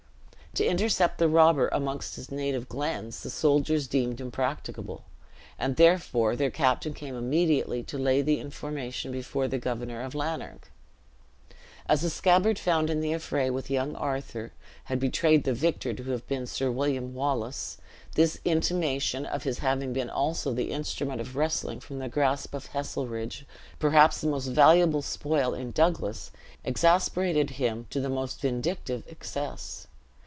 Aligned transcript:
To 0.55 0.65
intercept 0.65 1.17
the 1.17 1.29
robber 1.29 1.69
amongst 1.69 2.17
his 2.17 2.29
native 2.29 2.67
glens, 2.67 3.23
the 3.23 3.29
soldiers 3.29 3.87
deemed 3.87 4.19
impracticable, 4.19 5.05
and 5.57 5.77
therefore 5.77 6.35
their 6.35 6.51
captain 6.51 6.93
came 6.93 7.15
immediately 7.15 7.83
to 7.83 7.97
lay 7.97 8.21
the 8.21 8.41
information 8.41 9.13
before 9.13 9.47
the 9.47 9.57
Governor 9.57 10.01
of 10.01 10.13
Lanark. 10.13 10.69
As 11.87 12.01
the 12.01 12.09
scabbard 12.09 12.59
found 12.59 12.89
in 12.89 12.99
the 12.99 13.13
affray 13.13 13.49
with 13.49 13.71
young 13.71 13.95
Arthur 13.95 14.51
had 14.83 14.99
betrayed 14.99 15.45
the 15.45 15.53
victor 15.53 15.93
to 15.93 16.03
have 16.11 16.27
been 16.27 16.45
Sir 16.45 16.69
William 16.69 17.13
Wallace, 17.13 17.77
this 18.15 18.37
intimation 18.43 19.25
of 19.25 19.43
his 19.43 19.59
having 19.59 19.93
been 19.93 20.09
also 20.09 20.51
the 20.51 20.71
instrument 20.71 21.21
of 21.21 21.37
wrestling 21.37 21.79
from 21.79 21.99
the 21.99 22.09
grasp 22.09 22.53
of 22.53 22.67
Heselrigge 22.71 23.45
perhaps 23.79 24.19
the 24.19 24.27
most 24.27 24.47
valuable 24.47 25.01
spoil 25.01 25.53
in 25.53 25.71
Douglas 25.71 26.29
exasperated 26.65 27.51
him 27.51 27.87
to 27.89 28.01
the 28.01 28.09
most 28.09 28.41
vindictive 28.41 29.03
excess. 29.07 29.87